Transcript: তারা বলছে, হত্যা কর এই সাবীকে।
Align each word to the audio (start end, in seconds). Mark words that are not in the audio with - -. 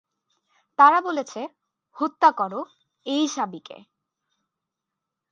তারা 0.79 0.99
বলছে, 1.01 1.41
হত্যা 1.97 2.29
কর 2.31 2.53
এই 3.05 3.23
সাবীকে। 3.27 3.77